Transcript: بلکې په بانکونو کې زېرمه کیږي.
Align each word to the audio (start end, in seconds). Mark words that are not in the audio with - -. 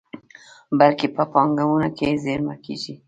بلکې 0.79 1.07
په 1.15 1.23
بانکونو 1.31 1.89
کې 1.97 2.07
زېرمه 2.23 2.55
کیږي. 2.63 2.95